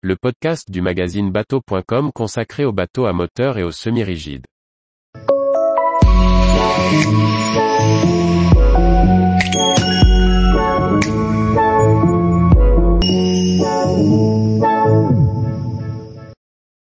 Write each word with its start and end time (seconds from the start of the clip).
le 0.00 0.14
podcast 0.14 0.70
du 0.70 0.80
magazine 0.80 1.32
bateau.com 1.32 2.12
consacré 2.14 2.64
aux 2.64 2.72
bateaux 2.72 3.06
à 3.06 3.12
moteur 3.12 3.58
et 3.58 3.64
aux 3.64 3.72
semi-rigides. 3.72 4.46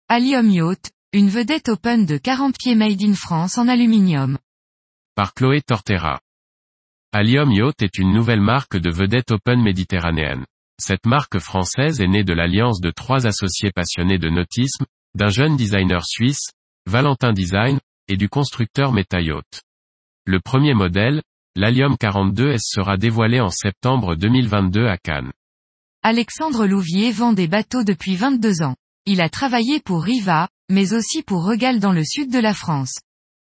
Allium 0.10 0.50
Yacht, 0.50 0.92
une 1.14 1.30
vedette 1.30 1.70
open 1.70 2.06
de 2.06 2.18
40 2.18 2.58
pieds 2.58 2.76
made 2.76 3.02
in 3.02 3.14
France 3.14 3.58
en 3.58 3.70
aluminium. 3.70 4.38
Par 5.16 5.34
Chloé 5.34 5.62
Tortera. 5.62 6.20
Allium 7.14 7.50
Yacht 7.50 7.82
est 7.82 7.98
une 7.98 8.12
nouvelle 8.12 8.42
marque 8.42 8.76
de 8.76 8.92
vedette 8.92 9.32
open 9.32 9.62
méditerranéenne. 9.64 10.44
Cette 10.80 11.06
marque 11.06 11.40
française 11.40 12.00
est 12.00 12.08
née 12.08 12.24
de 12.24 12.32
l'alliance 12.34 12.80
de 12.80 12.90
trois 12.90 13.28
associés 13.28 13.72
passionnés 13.72 14.18
de 14.18 14.30
nautisme, 14.30 14.86
d'un 15.14 15.28
jeune 15.28 15.58
designer 15.58 16.06
suisse, 16.06 16.52
Valentin 16.86 17.34
Design, 17.34 17.80
et 18.08 18.16
du 18.16 18.30
constructeur 18.30 18.94
Yacht. 18.96 19.62
Le 20.26 20.40
premier 20.40 20.74
modèle, 20.74 21.22
l'Allium 21.58 21.96
42S 21.96 22.62
sera 22.62 22.96
dévoilé 22.96 23.42
en 23.42 23.50
septembre 23.50 24.16
2022 24.16 24.88
à 24.88 24.98
Cannes. 24.98 25.34
Alexandre 26.02 26.66
Louvier 26.66 27.12
vend 27.12 27.34
des 27.34 27.50
bateaux 27.50 27.84
depuis 27.84 28.16
22 28.16 28.62
ans. 28.62 28.76
Il 29.06 29.20
a 29.20 29.28
travaillé 29.28 29.82
pour 29.82 30.02
Riva, 30.02 30.48
mais 30.70 30.94
aussi 30.94 31.24
pour 31.24 31.44
Regal 31.44 31.82
dans 31.82 31.92
le 31.92 32.06
sud 32.06 32.32
de 32.32 32.40
la 32.40 32.54
France. 32.54 33.00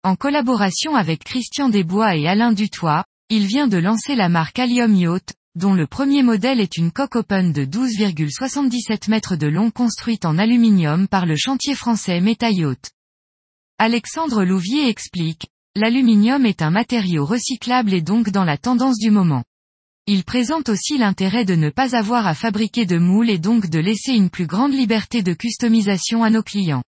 En 0.03 0.15
collaboration 0.15 0.95
avec 0.95 1.23
Christian 1.23 1.69
Desbois 1.69 2.15
et 2.15 2.27
Alain 2.27 2.51
Dutoit, 2.51 3.05
il 3.29 3.45
vient 3.45 3.67
de 3.67 3.77
lancer 3.77 4.15
la 4.15 4.27
marque 4.27 4.57
Allium 4.57 4.95
Yacht, 4.95 5.35
dont 5.55 5.73
le 5.73 5.85
premier 5.85 6.23
modèle 6.23 6.61
est 6.61 6.77
une 6.77 6.91
coque 6.91 7.17
open 7.17 7.51
de 7.51 7.65
12,77 7.65 9.09
mètres 9.09 9.35
de 9.35 9.47
long 9.47 9.69
construite 9.69 10.23
en 10.23 10.37
aluminium 10.37 11.09
par 11.09 11.25
le 11.25 11.35
chantier 11.35 11.75
français 11.75 12.21
Yacht. 12.21 12.91
Alexandre 13.77 14.45
Louvier 14.45 14.87
explique, 14.87 15.47
l'aluminium 15.75 16.45
est 16.45 16.61
un 16.61 16.69
matériau 16.69 17.25
recyclable 17.25 17.93
et 17.93 18.01
donc 18.01 18.29
dans 18.29 18.45
la 18.45 18.57
tendance 18.57 18.97
du 18.97 19.11
moment. 19.11 19.43
Il 20.07 20.23
présente 20.23 20.69
aussi 20.69 20.97
l'intérêt 20.97 21.43
de 21.43 21.55
ne 21.55 21.69
pas 21.69 21.97
avoir 21.97 22.27
à 22.27 22.33
fabriquer 22.33 22.85
de 22.85 22.97
moules 22.97 23.29
et 23.29 23.37
donc 23.37 23.69
de 23.69 23.79
laisser 23.79 24.13
une 24.13 24.29
plus 24.29 24.47
grande 24.47 24.73
liberté 24.73 25.21
de 25.21 25.33
customisation 25.33 26.23
à 26.23 26.29
nos 26.29 26.43
clients. 26.43 26.83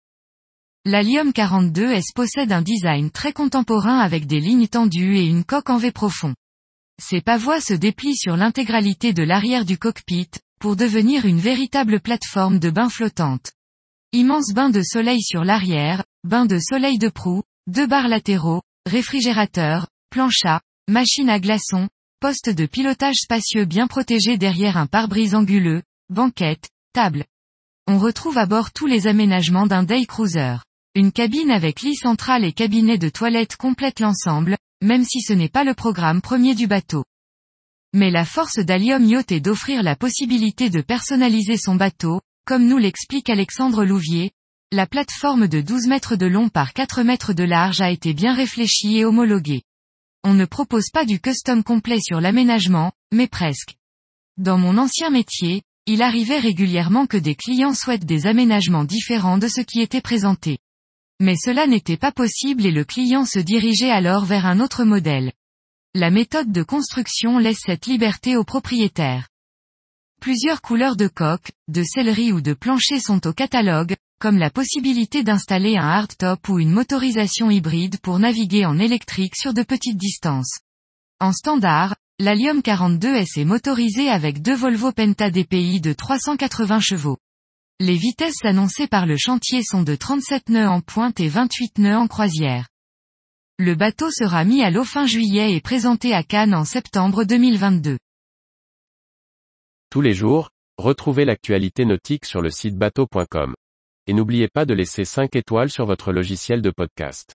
L'Allium 0.85 1.31
42S 1.31 2.13
possède 2.15 2.53
un 2.53 2.63
design 2.63 3.11
très 3.11 3.33
contemporain 3.33 3.99
avec 3.99 4.27
des 4.27 4.41
lignes 4.41 4.69
tendues 4.69 5.17
et 5.17 5.27
une 5.27 5.45
coque 5.45 5.71
en 5.71 5.79
V 5.79 5.91
profond. 5.91 6.35
Ces 7.05 7.21
pavois 7.21 7.61
se 7.61 7.75
déplient 7.75 8.17
sur 8.17 8.37
l'intégralité 8.37 9.13
de 9.13 9.25
l'arrière 9.25 9.65
du 9.65 9.77
cockpit, 9.77 10.31
pour 10.61 10.77
devenir 10.77 11.27
une 11.27 11.41
véritable 11.41 11.99
plateforme 11.99 12.61
de 12.61 12.71
bain 12.71 12.89
flottante. 12.89 13.51
Immense 14.13 14.53
bain 14.55 14.71
de 14.71 14.83
soleil 14.83 15.21
sur 15.21 15.43
l'arrière, 15.43 16.05
bain 16.23 16.47
de 16.47 16.61
soleil 16.61 16.99
de 16.99 17.09
proue, 17.09 17.43
deux 17.67 17.89
barres 17.89 18.07
latéraux, 18.07 18.63
réfrigérateur, 18.87 19.89
plancha, 20.11 20.61
machine 20.89 21.29
à 21.29 21.41
glaçons, 21.41 21.89
poste 22.21 22.51
de 22.51 22.67
pilotage 22.67 23.17
spacieux 23.17 23.65
bien 23.65 23.89
protégé 23.89 24.39
derrière 24.39 24.77
un 24.77 24.87
pare-brise 24.87 25.35
anguleux, 25.35 25.83
banquette, 26.09 26.71
table. 26.93 27.25
On 27.89 27.99
retrouve 27.99 28.39
à 28.39 28.47
bord 28.47 28.71
tous 28.71 28.87
les 28.87 29.09
aménagements 29.09 29.67
d'un 29.67 29.83
day 29.83 30.07
cruiser. 30.07 30.55
Une 30.95 31.11
cabine 31.11 31.51
avec 31.51 31.83
lit 31.83 31.97
central 31.97 32.45
et 32.45 32.53
cabinet 32.53 32.97
de 32.97 33.09
toilette 33.09 33.57
complète 33.57 33.99
l'ensemble, 33.99 34.57
même 34.83 35.05
si 35.05 35.23
ce 35.23 35.33
n'est 35.33 35.49
pas 35.49 35.65
le 35.65 35.75
programme 35.75 36.21
premier 36.21 36.55
du 36.55 36.67
bateau. 36.67 37.05
Mais 37.95 38.11
la 38.11 38.25
force 38.25 38.59
d'Allium 38.59 39.05
Yacht 39.05 39.33
est 39.33 39.41
d'offrir 39.41 39.83
la 39.83 39.97
possibilité 39.97 40.69
de 40.69 40.83
personnaliser 40.83 41.57
son 41.57 41.77
bateau, 41.77 42.21
comme 42.45 42.67
nous 42.67 42.79
l'explique 42.79 43.31
Alexandre 43.31 43.85
Louvier, 43.85 44.33
la 44.73 44.87
plateforme 44.87 45.49
de 45.49 45.61
12 45.61 45.87
mètres 45.87 46.17
de 46.17 46.27
long 46.27 46.49
par 46.49 46.73
4 46.73 47.03
mètres 47.03 47.35
de 47.35 47.45
large 47.45 47.83
a 47.83 47.91
été 47.91 48.15
bien 48.15 48.35
réfléchie 48.35 48.97
et 48.97 49.05
homologuée. 49.05 49.63
On 50.25 50.33
ne 50.33 50.47
propose 50.47 50.91
pas 50.91 51.05
du 51.05 51.21
custom 51.21 51.63
complet 51.63 51.99
sur 52.01 52.21
l'aménagement, 52.21 52.93
mais 53.13 53.27
presque. 53.27 53.75
Dans 54.39 54.57
mon 54.57 54.79
ancien 54.79 55.11
métier, 55.11 55.63
il 55.85 56.01
arrivait 56.01 56.39
régulièrement 56.39 57.07
que 57.07 57.19
des 57.19 57.35
clients 57.35 57.75
souhaitent 57.75 58.07
des 58.07 58.27
aménagements 58.27 58.85
différents 58.85 59.37
de 59.37 59.49
ce 59.49 59.61
qui 59.61 59.81
était 59.83 60.01
présenté. 60.01 60.59
Mais 61.23 61.37
cela 61.37 61.69
n'était 61.69 61.97
pas 61.97 62.11
possible 62.11 62.67
et 62.67 62.73
le 62.73 62.83
client 62.85 63.25
se 63.25 63.39
dirigeait 63.39 63.93
alors 63.93 64.25
vers 64.25 64.45
un 64.45 64.59
autre 64.59 64.83
modèle. 64.83 65.31
La 65.95 66.11
méthode 66.11 66.51
de 66.51 66.65
construction 66.65 67.39
laisse 67.39 67.61
cette 67.65 67.87
liberté 67.87 68.37
au 68.37 68.43
propriétaire. 68.43 69.29
Plusieurs 70.21 70.61
couleurs 70.61 70.97
de 70.97 71.07
coque, 71.07 71.53
de 71.69 71.85
sellerie 71.85 72.33
ou 72.33 72.41
de 72.41 72.55
plancher 72.55 72.99
sont 72.99 73.25
au 73.25 73.33
catalogue, 73.33 73.95
comme 74.19 74.37
la 74.37 74.51
possibilité 74.51 75.23
d'installer 75.23 75.77
un 75.77 75.87
hardtop 75.87 76.49
ou 76.49 76.59
une 76.59 76.73
motorisation 76.73 77.53
hybride 77.53 78.01
pour 78.01 78.19
naviguer 78.19 78.67
en 78.67 78.81
électrique 78.81 79.37
sur 79.37 79.55
de 79.55 79.63
petites 79.63 79.99
distances. 79.99 80.59
En 81.21 81.33
standard, 81.33 81.95
l'Allium 82.19 82.63
42S 82.63 83.39
est 83.39 83.45
motorisé 83.45 84.09
avec 84.09 84.43
deux 84.43 84.57
Volvo 84.57 84.91
Penta 84.91 85.31
DPI 85.31 85.81
de 85.81 85.93
380 85.93 86.81
chevaux. 86.81 87.19
Les 87.81 87.97
vitesses 87.97 88.45
annoncées 88.45 88.87
par 88.87 89.07
le 89.07 89.17
chantier 89.17 89.63
sont 89.63 89.83
de 89.83 89.95
37 89.95 90.51
nœuds 90.51 90.69
en 90.69 90.81
pointe 90.81 91.19
et 91.21 91.29
28 91.29 91.79
nœuds 91.79 91.97
en 91.97 92.07
croisière. 92.07 92.69
Le 93.59 93.75
bateau 93.75 94.11
sera 94.11 94.45
mis 94.45 94.63
à 94.63 94.71
l'eau 94.71 94.85
fin 94.85 95.07
juillet 95.07 95.55
et 95.55 95.61
présenté 95.61 96.15
à 96.15 96.23
Cannes 96.23 96.55
en 96.55 96.65
septembre 96.65 97.25
2022. 97.25 97.99
Tous 99.91 100.01
les 100.01 100.15
jours, 100.15 100.51
retrouvez 100.79 101.25
l'actualité 101.25 101.85
nautique 101.85 102.25
sur 102.25 102.41
le 102.41 102.51
site 102.51 102.77
bateau.com. 102.77 103.55
Et 104.07 104.15
n'oubliez 104.15 104.49
pas 104.49 104.65
de 104.65 104.75
laisser 104.75 105.05
5 105.05 105.37
étoiles 105.37 105.71
sur 105.71 105.87
votre 105.87 106.13
logiciel 106.13 106.63
de 106.63 106.71
podcast. 106.71 107.35